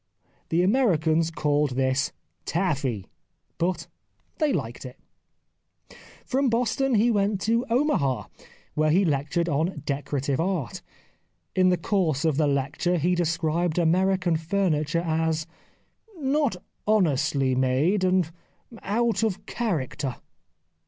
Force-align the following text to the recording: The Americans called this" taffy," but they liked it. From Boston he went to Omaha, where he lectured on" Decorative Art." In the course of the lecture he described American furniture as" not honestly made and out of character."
The 0.49 0.63
Americans 0.63 1.29
called 1.29 1.75
this" 1.75 2.11
taffy," 2.55 3.05
but 3.59 3.85
they 4.39 4.51
liked 4.51 4.83
it. 4.83 4.97
From 6.25 6.49
Boston 6.49 6.95
he 6.95 7.11
went 7.11 7.39
to 7.41 7.67
Omaha, 7.69 8.23
where 8.73 8.89
he 8.89 9.05
lectured 9.05 9.47
on" 9.47 9.83
Decorative 9.85 10.39
Art." 10.39 10.81
In 11.55 11.69
the 11.69 11.77
course 11.77 12.25
of 12.25 12.37
the 12.37 12.47
lecture 12.47 12.97
he 12.97 13.13
described 13.13 13.77
American 13.77 14.37
furniture 14.37 15.03
as" 15.05 15.45
not 16.17 16.55
honestly 16.87 17.53
made 17.53 18.03
and 18.03 18.31
out 18.81 19.21
of 19.21 19.45
character." 19.45 20.15